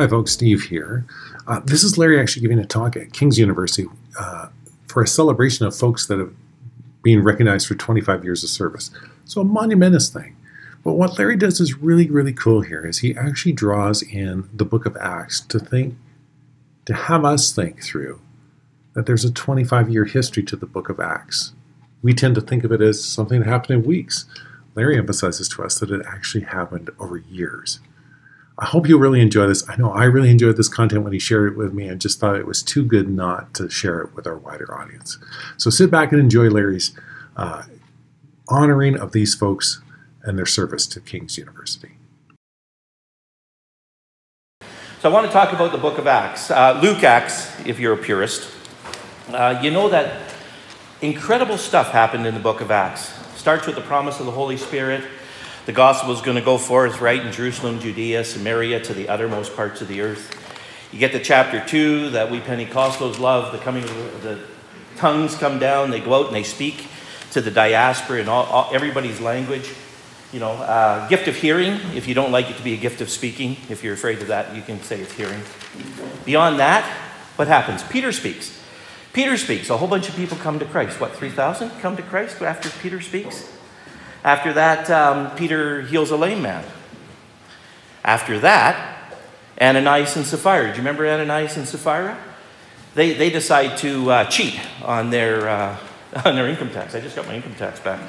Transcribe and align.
Hi, 0.00 0.08
folks. 0.08 0.32
Steve 0.32 0.62
here. 0.62 1.04
Uh, 1.46 1.60
this 1.62 1.84
is 1.84 1.98
Larry 1.98 2.18
actually 2.18 2.40
giving 2.40 2.58
a 2.58 2.64
talk 2.64 2.96
at 2.96 3.12
King's 3.12 3.38
University 3.38 3.86
uh, 4.18 4.48
for 4.88 5.02
a 5.02 5.06
celebration 5.06 5.66
of 5.66 5.76
folks 5.76 6.06
that 6.06 6.18
have 6.18 6.32
been 7.02 7.22
recognized 7.22 7.68
for 7.68 7.74
25 7.74 8.24
years 8.24 8.42
of 8.42 8.48
service. 8.48 8.90
So 9.26 9.42
a 9.42 9.44
monumentous 9.44 10.08
thing. 10.08 10.38
But 10.82 10.94
what 10.94 11.18
Larry 11.18 11.36
does 11.36 11.60
is 11.60 11.74
really, 11.74 12.08
really 12.08 12.32
cool 12.32 12.62
here 12.62 12.86
is 12.86 13.00
he 13.00 13.14
actually 13.14 13.52
draws 13.52 14.00
in 14.00 14.48
the 14.54 14.64
book 14.64 14.86
of 14.86 14.96
Acts 14.96 15.38
to 15.42 15.58
think, 15.58 15.98
to 16.86 16.94
have 16.94 17.26
us 17.26 17.52
think 17.52 17.84
through 17.84 18.22
that 18.94 19.04
there's 19.04 19.26
a 19.26 19.30
25 19.30 19.90
year 19.90 20.06
history 20.06 20.44
to 20.44 20.56
the 20.56 20.64
book 20.64 20.88
of 20.88 20.98
Acts. 20.98 21.52
We 22.00 22.14
tend 22.14 22.36
to 22.36 22.40
think 22.40 22.64
of 22.64 22.72
it 22.72 22.80
as 22.80 23.04
something 23.04 23.40
that 23.40 23.48
happened 23.48 23.82
in 23.82 23.86
weeks. 23.86 24.24
Larry 24.74 24.96
emphasizes 24.96 25.46
to 25.50 25.62
us 25.62 25.78
that 25.78 25.90
it 25.90 26.00
actually 26.06 26.44
happened 26.44 26.88
over 26.98 27.18
years. 27.18 27.80
I 28.60 28.66
hope 28.66 28.86
you 28.86 28.98
really 28.98 29.22
enjoy 29.22 29.46
this. 29.46 29.66
I 29.70 29.76
know 29.76 29.90
I 29.90 30.04
really 30.04 30.30
enjoyed 30.30 30.58
this 30.58 30.68
content 30.68 31.02
when 31.02 31.14
he 31.14 31.18
shared 31.18 31.52
it 31.52 31.56
with 31.56 31.72
me 31.72 31.88
and 31.88 31.98
just 31.98 32.20
thought 32.20 32.36
it 32.36 32.46
was 32.46 32.62
too 32.62 32.84
good 32.84 33.08
not 33.08 33.54
to 33.54 33.70
share 33.70 34.00
it 34.00 34.14
with 34.14 34.26
our 34.26 34.36
wider 34.36 34.78
audience. 34.78 35.16
So 35.56 35.70
sit 35.70 35.90
back 35.90 36.12
and 36.12 36.20
enjoy 36.20 36.50
Larry's 36.50 36.92
uh, 37.38 37.62
honoring 38.48 38.96
of 38.98 39.12
these 39.12 39.34
folks 39.34 39.80
and 40.24 40.36
their 40.36 40.44
service 40.44 40.86
to 40.88 41.00
King's 41.00 41.38
University. 41.38 41.92
So 45.00 45.08
I 45.08 45.12
want 45.14 45.24
to 45.24 45.32
talk 45.32 45.54
about 45.54 45.72
the 45.72 45.78
book 45.78 45.96
of 45.96 46.06
Acts. 46.06 46.50
Uh, 46.50 46.78
Luke 46.82 47.02
Acts, 47.02 47.58
if 47.66 47.80
you're 47.80 47.94
a 47.94 47.96
purist. 47.96 48.52
Uh, 49.30 49.58
you 49.62 49.70
know 49.70 49.88
that 49.88 50.34
incredible 51.00 51.56
stuff 51.56 51.92
happened 51.92 52.26
in 52.26 52.34
the 52.34 52.40
book 52.40 52.60
of 52.60 52.70
Acts. 52.70 53.14
Starts 53.38 53.66
with 53.66 53.76
the 53.76 53.80
promise 53.80 54.20
of 54.20 54.26
the 54.26 54.32
Holy 54.32 54.58
Spirit. 54.58 55.02
The 55.66 55.72
gospel 55.72 56.12
is 56.12 56.20
going 56.20 56.36
to 56.36 56.42
go 56.42 56.58
forth 56.58 57.00
right 57.00 57.24
in 57.24 57.32
Jerusalem, 57.32 57.80
Judea, 57.80 58.24
Samaria, 58.24 58.80
to 58.84 58.94
the 58.94 59.08
uttermost 59.08 59.54
parts 59.54 59.80
of 59.80 59.88
the 59.88 60.00
earth. 60.00 60.36
You 60.92 60.98
get 60.98 61.12
to 61.12 61.20
chapter 61.20 61.64
2 61.64 62.10
that 62.10 62.30
we 62.30 62.40
Pentecostals 62.40 63.18
love. 63.18 63.52
The 63.52 63.58
coming 63.58 63.84
of 63.84 64.22
the, 64.22 64.40
tongues 64.96 65.34
come 65.34 65.58
down, 65.58 65.90
they 65.90 66.00
go 66.00 66.14
out 66.14 66.26
and 66.26 66.36
they 66.36 66.42
speak 66.42 66.86
to 67.30 67.40
the 67.40 67.50
diaspora 67.50 68.20
in 68.20 68.28
all, 68.28 68.44
all 68.44 68.70
everybody's 68.74 69.20
language. 69.20 69.72
You 70.32 70.40
know, 70.40 70.52
uh, 70.52 71.08
gift 71.08 71.26
of 71.26 71.36
hearing, 71.36 71.72
if 71.94 72.06
you 72.06 72.14
don't 72.14 72.30
like 72.30 72.50
it 72.50 72.56
to 72.56 72.62
be 72.62 72.74
a 72.74 72.76
gift 72.76 73.00
of 73.00 73.08
speaking, 73.08 73.56
if 73.68 73.82
you're 73.82 73.94
afraid 73.94 74.20
of 74.20 74.28
that, 74.28 74.54
you 74.54 74.62
can 74.62 74.80
say 74.82 75.00
it's 75.00 75.12
hearing. 75.12 75.40
Beyond 76.24 76.60
that, 76.60 76.84
what 77.36 77.48
happens? 77.48 77.82
Peter 77.82 78.12
speaks. 78.12 78.62
Peter 79.12 79.36
speaks. 79.36 79.70
A 79.70 79.76
whole 79.76 79.88
bunch 79.88 80.08
of 80.08 80.14
people 80.14 80.36
come 80.36 80.58
to 80.58 80.64
Christ. 80.66 81.00
What, 81.00 81.12
3,000 81.12 81.70
come 81.80 81.96
to 81.96 82.02
Christ 82.02 82.40
after 82.42 82.70
Peter 82.80 83.00
speaks? 83.00 83.50
After 84.22 84.52
that, 84.52 84.90
um, 84.90 85.34
Peter 85.36 85.82
heals 85.82 86.10
a 86.10 86.16
lame 86.16 86.42
man. 86.42 86.64
After 88.04 88.38
that, 88.40 89.14
Ananias 89.60 90.16
and 90.16 90.26
Sapphira. 90.26 90.64
Do 90.64 90.70
you 90.70 90.78
remember 90.78 91.06
Ananias 91.06 91.56
and 91.56 91.66
Sapphira? 91.66 92.18
They, 92.94 93.14
they 93.14 93.30
decide 93.30 93.78
to 93.78 94.10
uh, 94.10 94.24
cheat 94.24 94.58
on 94.82 95.10
their, 95.10 95.48
uh, 95.48 95.78
on 96.24 96.34
their 96.34 96.48
income 96.48 96.70
tax. 96.70 96.94
I 96.94 97.00
just 97.00 97.16
got 97.16 97.26
my 97.26 97.34
income 97.34 97.54
tax 97.54 97.80
back. 97.80 98.00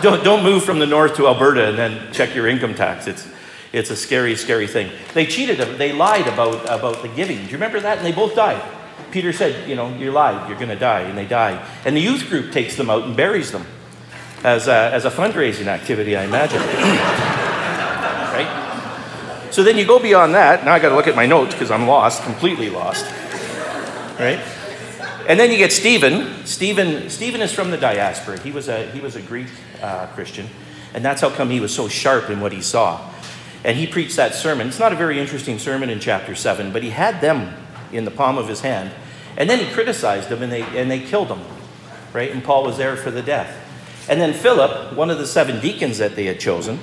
don't, 0.02 0.24
don't 0.24 0.42
move 0.42 0.64
from 0.64 0.78
the 0.78 0.86
north 0.86 1.16
to 1.16 1.26
Alberta 1.26 1.68
and 1.68 1.78
then 1.78 2.12
check 2.12 2.34
your 2.34 2.46
income 2.46 2.74
tax. 2.74 3.06
It's, 3.06 3.26
it's 3.72 3.90
a 3.90 3.96
scary, 3.96 4.36
scary 4.36 4.66
thing. 4.66 4.90
They 5.12 5.26
cheated, 5.26 5.58
they 5.78 5.92
lied 5.92 6.26
about, 6.26 6.64
about 6.64 7.02
the 7.02 7.08
giving. 7.08 7.38
Do 7.38 7.44
you 7.44 7.52
remember 7.52 7.80
that? 7.80 7.98
And 7.98 8.06
they 8.06 8.12
both 8.12 8.34
died. 8.34 8.62
Peter 9.10 9.32
said, 9.32 9.68
You 9.68 9.76
know, 9.76 9.94
you 9.96 10.10
lied, 10.10 10.48
you're 10.48 10.58
going 10.58 10.70
to 10.70 10.78
die. 10.78 11.00
And 11.00 11.18
they 11.18 11.26
died. 11.26 11.66
And 11.84 11.94
the 11.96 12.00
youth 12.00 12.28
group 12.30 12.52
takes 12.52 12.76
them 12.76 12.88
out 12.88 13.02
and 13.04 13.16
buries 13.16 13.52
them 13.52 13.66
as 14.46 14.68
a, 14.68 14.92
as 14.94 15.04
a 15.04 15.10
fundraising 15.10 15.66
activity, 15.66 16.14
I 16.14 16.22
imagine. 16.22 16.60
right? 18.32 19.48
So 19.50 19.64
then 19.64 19.76
you 19.76 19.84
go 19.84 19.98
beyond 19.98 20.36
that. 20.36 20.64
Now 20.64 20.72
I 20.72 20.78
got 20.78 20.90
to 20.90 20.94
look 20.94 21.08
at 21.08 21.16
my 21.16 21.26
notes 21.26 21.52
because 21.52 21.72
I'm 21.72 21.88
lost, 21.88 22.22
completely 22.22 22.70
lost. 22.70 23.04
Right? 24.20 24.38
And 25.28 25.40
then 25.40 25.50
you 25.50 25.58
get 25.58 25.72
Stephen. 25.72 26.46
Stephen, 26.46 27.10
Stephen 27.10 27.42
is 27.42 27.52
from 27.52 27.72
the 27.72 27.76
diaspora. 27.76 28.38
He 28.38 28.52
was 28.52 28.68
a, 28.68 28.88
he 28.92 29.00
was 29.00 29.16
a 29.16 29.22
Greek 29.22 29.48
uh, 29.82 30.06
Christian. 30.14 30.46
And 30.94 31.04
that's 31.04 31.20
how 31.20 31.30
come 31.30 31.50
he 31.50 31.58
was 31.58 31.74
so 31.74 31.88
sharp 31.88 32.30
in 32.30 32.40
what 32.40 32.52
he 32.52 32.62
saw. 32.62 33.12
And 33.64 33.76
he 33.76 33.88
preached 33.88 34.14
that 34.14 34.32
sermon. 34.32 34.68
It's 34.68 34.78
not 34.78 34.92
a 34.92 34.96
very 34.96 35.18
interesting 35.18 35.58
sermon 35.58 35.90
in 35.90 35.98
chapter 35.98 36.36
7, 36.36 36.72
but 36.72 36.84
he 36.84 36.90
had 36.90 37.20
them 37.20 37.52
in 37.90 38.04
the 38.04 38.12
palm 38.12 38.38
of 38.38 38.46
his 38.46 38.60
hand. 38.60 38.92
And 39.36 39.50
then 39.50 39.58
he 39.58 39.68
criticized 39.72 40.28
them 40.28 40.40
and 40.44 40.52
they, 40.52 40.62
and 40.62 40.88
they 40.88 41.00
killed 41.00 41.28
him, 41.28 41.40
right? 42.12 42.30
And 42.30 42.44
Paul 42.44 42.62
was 42.62 42.76
there 42.76 42.96
for 42.96 43.10
the 43.10 43.22
death. 43.22 43.64
And 44.08 44.20
then 44.20 44.32
Philip, 44.32 44.94
one 44.94 45.10
of 45.10 45.18
the 45.18 45.26
seven 45.26 45.60
deacons 45.60 45.98
that 45.98 46.16
they 46.16 46.26
had 46.26 46.38
chosen, 46.38 46.78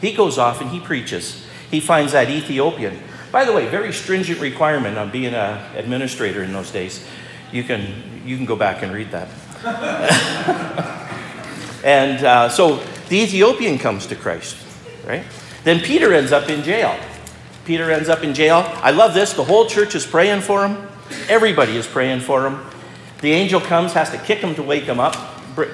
he 0.00 0.12
goes 0.12 0.38
off 0.38 0.60
and 0.60 0.70
he 0.70 0.80
preaches. 0.80 1.46
He 1.70 1.80
finds 1.80 2.12
that 2.12 2.30
Ethiopian. 2.30 2.98
By 3.30 3.44
the 3.44 3.52
way, 3.52 3.66
very 3.66 3.92
stringent 3.92 4.40
requirement 4.40 4.98
on 4.98 5.10
being 5.10 5.34
an 5.34 5.76
administrator 5.76 6.42
in 6.42 6.52
those 6.52 6.70
days. 6.70 7.04
You 7.52 7.64
can, 7.64 8.22
you 8.24 8.36
can 8.36 8.46
go 8.46 8.56
back 8.56 8.82
and 8.82 8.92
read 8.92 9.10
that. 9.10 9.28
and 11.84 12.24
uh, 12.24 12.48
so 12.48 12.76
the 13.08 13.16
Ethiopian 13.16 13.78
comes 13.78 14.06
to 14.06 14.16
Christ, 14.16 14.56
right? 15.06 15.24
Then 15.64 15.80
Peter 15.80 16.12
ends 16.12 16.32
up 16.32 16.48
in 16.48 16.62
jail. 16.62 16.96
Peter 17.64 17.90
ends 17.90 18.08
up 18.08 18.22
in 18.22 18.34
jail. 18.34 18.64
I 18.82 18.90
love 18.90 19.14
this. 19.14 19.32
The 19.32 19.44
whole 19.44 19.66
church 19.66 19.94
is 19.94 20.04
praying 20.04 20.42
for 20.42 20.66
him. 20.66 20.88
Everybody 21.28 21.76
is 21.76 21.86
praying 21.86 22.20
for 22.20 22.46
him. 22.46 22.60
The 23.20 23.32
angel 23.32 23.60
comes, 23.60 23.94
has 23.94 24.10
to 24.10 24.18
kick 24.18 24.38
him 24.38 24.54
to 24.56 24.62
wake 24.62 24.84
him 24.84 25.00
up, 25.00 25.14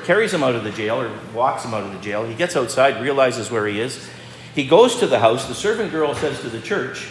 carries 0.05 0.33
him 0.33 0.43
out 0.43 0.55
of 0.55 0.65
the 0.65 0.71
jail 0.71 1.01
or 1.01 1.11
walks 1.35 1.65
him 1.65 1.75
out 1.75 1.85
of 1.85 1.93
the 1.93 1.99
jail. 2.01 2.25
He 2.25 2.35
gets 2.35 2.57
outside, 2.57 3.03
realizes 3.03 3.51
where 3.51 3.67
he 3.67 3.81
is. 3.81 4.09
He 4.55 4.67
goes 4.67 4.97
to 4.97 5.07
the 5.07 5.19
house. 5.19 5.47
The 5.47 5.55
servant 5.55 5.93
girl 5.93 6.15
says 6.15 6.41
to 6.41 6.49
the 6.49 6.61
church, 6.61 7.09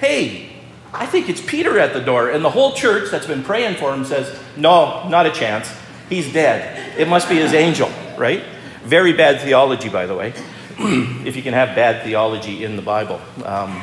Hey, 0.00 0.52
I 0.92 1.06
think 1.06 1.28
it's 1.28 1.40
Peter 1.40 1.78
at 1.78 1.92
the 1.92 2.00
door. 2.00 2.30
And 2.30 2.44
the 2.44 2.50
whole 2.50 2.72
church 2.72 3.10
that's 3.10 3.26
been 3.26 3.42
praying 3.42 3.76
for 3.76 3.92
him 3.92 4.04
says, 4.04 4.38
No, 4.56 5.08
not 5.08 5.26
a 5.26 5.30
chance. 5.30 5.70
He's 6.08 6.32
dead. 6.32 6.98
It 6.98 7.08
must 7.08 7.28
be 7.28 7.36
his 7.36 7.52
angel, 7.52 7.90
right? 8.16 8.44
Very 8.84 9.12
bad 9.12 9.40
theology, 9.40 9.88
by 9.88 10.06
the 10.06 10.14
way. 10.14 10.32
if 10.78 11.36
you 11.36 11.42
can 11.42 11.54
have 11.54 11.74
bad 11.74 12.04
theology 12.04 12.64
in 12.64 12.76
the 12.76 12.82
Bible, 12.82 13.20
um, 13.44 13.82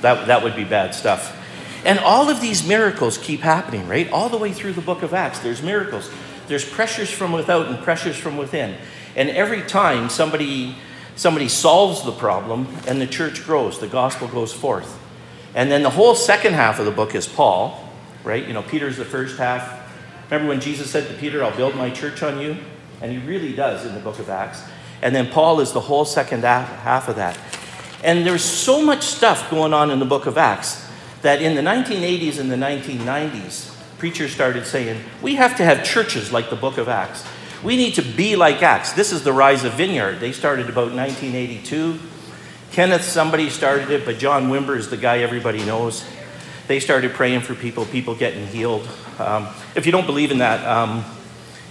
that, 0.00 0.26
that 0.28 0.42
would 0.42 0.54
be 0.54 0.64
bad 0.64 0.94
stuff. 0.94 1.34
And 1.84 1.98
all 1.98 2.28
of 2.28 2.40
these 2.40 2.66
miracles 2.66 3.18
keep 3.18 3.40
happening, 3.40 3.86
right? 3.88 4.10
All 4.10 4.28
the 4.28 4.36
way 4.36 4.52
through 4.52 4.72
the 4.72 4.80
book 4.80 5.02
of 5.02 5.14
Acts, 5.14 5.38
there's 5.38 5.62
miracles. 5.62 6.10
There's 6.48 6.68
pressures 6.68 7.10
from 7.10 7.32
without 7.32 7.66
and 7.66 7.78
pressures 7.78 8.16
from 8.16 8.36
within. 8.36 8.76
And 9.14 9.30
every 9.30 9.62
time 9.62 10.08
somebody, 10.08 10.76
somebody 11.16 11.48
solves 11.48 12.04
the 12.04 12.12
problem 12.12 12.66
and 12.86 13.00
the 13.00 13.06
church 13.06 13.44
grows, 13.44 13.78
the 13.78 13.86
gospel 13.86 14.28
goes 14.28 14.52
forth. 14.52 14.98
And 15.54 15.70
then 15.70 15.82
the 15.82 15.90
whole 15.90 16.14
second 16.14 16.54
half 16.54 16.78
of 16.78 16.84
the 16.84 16.90
book 16.90 17.14
is 17.14 17.26
Paul, 17.26 17.88
right? 18.24 18.46
You 18.46 18.52
know, 18.52 18.62
Peter's 18.62 18.96
the 18.96 19.04
first 19.04 19.38
half. 19.38 19.92
Remember 20.30 20.48
when 20.48 20.60
Jesus 20.60 20.90
said 20.90 21.08
to 21.08 21.14
Peter, 21.14 21.42
I'll 21.42 21.56
build 21.56 21.74
my 21.74 21.90
church 21.90 22.22
on 22.22 22.40
you? 22.40 22.56
And 23.00 23.12
he 23.12 23.18
really 23.18 23.54
does 23.54 23.86
in 23.86 23.94
the 23.94 24.00
book 24.00 24.18
of 24.18 24.28
Acts. 24.28 24.62
And 25.00 25.14
then 25.14 25.30
Paul 25.30 25.60
is 25.60 25.72
the 25.72 25.80
whole 25.80 26.04
second 26.04 26.42
half 26.42 27.08
of 27.08 27.16
that. 27.16 27.38
And 28.02 28.26
there's 28.26 28.44
so 28.44 28.84
much 28.84 29.02
stuff 29.02 29.50
going 29.50 29.72
on 29.72 29.90
in 29.90 29.98
the 29.98 30.04
book 30.04 30.26
of 30.26 30.36
Acts 30.36 30.87
that 31.22 31.42
in 31.42 31.54
the 31.54 31.62
1980s 31.62 32.38
and 32.38 32.50
the 32.50 32.56
1990s, 32.56 33.74
preachers 33.98 34.32
started 34.32 34.64
saying, 34.64 35.00
we 35.20 35.34
have 35.34 35.56
to 35.56 35.64
have 35.64 35.84
churches 35.84 36.32
like 36.32 36.50
the 36.50 36.56
book 36.56 36.78
of 36.78 36.88
Acts. 36.88 37.24
We 37.62 37.76
need 37.76 37.94
to 37.94 38.02
be 38.02 38.36
like 38.36 38.62
Acts. 38.62 38.92
This 38.92 39.12
is 39.12 39.24
the 39.24 39.32
rise 39.32 39.64
of 39.64 39.74
Vineyard. 39.74 40.20
They 40.20 40.30
started 40.30 40.68
about 40.68 40.92
1982. 40.94 41.98
Kenneth, 42.70 43.02
somebody 43.02 43.50
started 43.50 43.90
it, 43.90 44.04
but 44.04 44.18
John 44.18 44.48
Wimber 44.48 44.76
is 44.76 44.90
the 44.90 44.96
guy 44.96 45.18
everybody 45.18 45.64
knows. 45.64 46.04
They 46.68 46.78
started 46.78 47.12
praying 47.14 47.40
for 47.40 47.54
people, 47.54 47.86
people 47.86 48.14
getting 48.14 48.46
healed. 48.46 48.86
Um, 49.18 49.48
if 49.74 49.86
you 49.86 49.92
don't 49.92 50.06
believe 50.06 50.30
in 50.30 50.38
that, 50.38 50.64
um, 50.66 51.04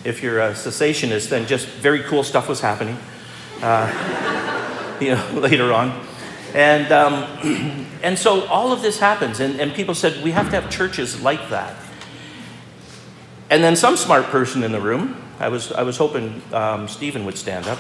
if 0.04 0.22
you're 0.22 0.42
a 0.42 0.52
cessationist, 0.52 1.30
then 1.30 1.48
just 1.48 1.68
very 1.68 2.02
cool 2.04 2.24
stuff 2.24 2.50
was 2.50 2.60
happening. 2.60 2.98
Uh, 3.62 4.98
you 5.00 5.16
know, 5.16 5.40
later 5.40 5.72
on. 5.72 6.06
And, 6.58 6.92
um, 6.92 7.86
and 8.02 8.18
so 8.18 8.48
all 8.48 8.72
of 8.72 8.82
this 8.82 8.98
happens, 8.98 9.40
and, 9.40 9.62
and 9.62 9.72
people 9.76 9.94
said, 9.94 10.24
we 10.24 10.32
have 10.32 10.50
to 10.50 10.60
have 10.60 10.72
churches 10.72 11.22
like 11.22 11.52
that. 11.52 11.78
And 13.52 13.64
then 13.64 13.76
some 13.76 13.96
smart 13.96 14.26
person 14.26 14.64
in 14.64 14.72
the 14.72 14.82
room, 14.82 15.22
I 15.40 15.50
was, 15.50 15.72
I 15.72 15.84
was 15.84 15.98
hoping 15.98 16.42
um, 16.52 16.88
Stephen 16.88 17.26
would 17.26 17.38
stand 17.38 17.68
up 17.68 17.78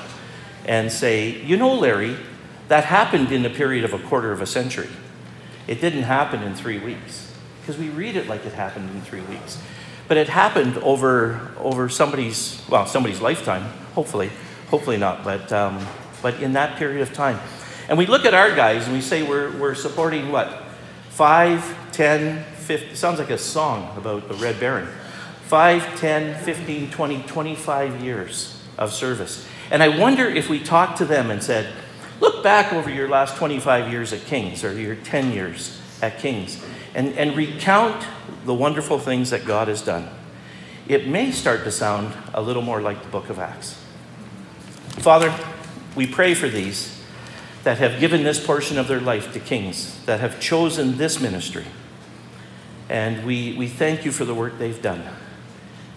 and 0.68 0.92
say, 0.92 1.42
You 1.42 1.58
know, 1.58 1.74
Larry, 1.74 2.18
that 2.68 2.86
happened 2.86 3.32
in 3.32 3.44
a 3.48 3.50
period 3.50 3.84
of 3.84 3.94
a 3.94 4.00
quarter 4.00 4.32
of 4.32 4.42
a 4.42 4.46
century. 4.46 4.90
It 5.66 5.82
didn't 5.82 6.04
happen 6.04 6.44
in 6.44 6.54
three 6.54 6.78
weeks, 6.78 7.34
because 7.62 7.80
we 7.80 7.90
read 7.90 8.16
it 8.16 8.28
like 8.28 8.46
it 8.46 8.54
happened 8.54 8.92
in 8.92 9.02
three 9.02 9.22
weeks. 9.22 9.60
But 10.08 10.18
it 10.18 10.30
happened 10.30 10.78
over, 10.78 11.52
over 11.58 11.90
somebody's, 11.90 12.62
well, 12.70 12.86
somebody's 12.86 13.22
lifetime, 13.22 13.64
hopefully. 13.96 14.30
Hopefully 14.70 14.98
not, 14.98 15.24
but, 15.24 15.52
um, 15.52 15.84
but 16.22 16.36
in 16.44 16.54
that 16.54 16.78
period 16.78 17.02
of 17.02 17.12
time. 17.12 17.40
And 17.90 17.98
we 17.98 18.06
look 18.06 18.26
at 18.26 18.34
our 18.34 18.54
guys 18.56 18.86
and 18.86 18.94
we 18.94 19.02
say 19.02 19.24
we're, 19.24 19.52
we're 19.58 19.76
supporting 19.76 20.32
what? 20.32 20.64
5, 21.10 21.92
10, 21.92 22.44
50, 22.44 22.96
sounds 22.96 23.20
like 23.20 23.30
a 23.30 23.38
song 23.38 23.96
about 23.98 24.28
the 24.28 24.34
Red 24.36 24.60
Baron. 24.60 24.88
5, 25.46 26.00
10, 26.00 26.44
15, 26.44 26.92
20, 26.92 27.22
25 27.24 28.04
years 28.04 28.62
of 28.78 28.94
service. 28.94 29.48
And 29.72 29.82
I 29.82 29.98
wonder 29.98 30.26
if 30.26 30.50
we 30.50 30.60
talked 30.60 30.98
to 30.98 31.06
them 31.06 31.32
and 31.32 31.42
said, 31.42 31.74
Look 32.20 32.44
back 32.44 32.74
over 32.74 32.90
your 32.90 33.08
last 33.08 33.36
25 33.38 33.92
years 33.92 34.12
at 34.12 34.22
King's 34.22 34.64
or 34.64 34.74
your 34.74 34.96
10 34.96 35.34
years 35.34 35.80
at 36.02 36.18
King's 36.18 36.64
and, 36.96 37.14
and 37.14 37.38
recount 37.38 38.06
the 38.46 38.54
wonderful 38.54 38.98
things 38.98 39.30
that 39.30 39.46
God 39.46 39.68
has 39.68 39.84
done. 39.84 40.10
It 40.88 41.08
may 41.08 41.32
start 41.32 41.64
to 41.66 41.72
sound 41.72 42.14
a 42.34 42.42
little 42.42 42.64
more 42.64 42.82
like 42.82 43.04
the 43.04 43.10
book 43.10 43.30
of 43.30 43.38
Acts. 43.38 43.80
Father, 44.98 45.34
we 45.96 46.08
pray 46.08 46.34
for 46.34 46.50
these 46.50 46.97
that 47.68 47.80
have 47.80 48.00
given 48.00 48.24
this 48.24 48.40
portion 48.40 48.78
of 48.78 48.88
their 48.88 49.02
life 49.02 49.34
to 49.34 49.42
King's, 49.42 50.02
that 50.06 50.22
have 50.22 50.40
chosen 50.40 50.98
this 50.98 51.20
ministry. 51.20 51.66
And 52.88 53.26
we, 53.26 53.58
we 53.58 53.68
thank 53.68 54.06
you 54.06 54.14
for 54.14 54.24
the 54.24 54.34
work 54.34 54.58
they've 54.58 54.82
done. 54.82 55.04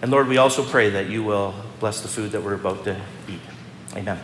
And 0.01 0.11
Lord, 0.11 0.27
we 0.27 0.35
also 0.35 0.65
pray 0.65 0.89
that 0.89 1.07
you 1.07 1.23
will 1.23 1.55
bless 1.79 2.01
the 2.01 2.09
food 2.09 2.33
that 2.33 2.43
we're 2.43 2.55
about 2.55 2.83
to 2.83 2.99
eat. 3.29 3.39
Amen. 3.95 4.19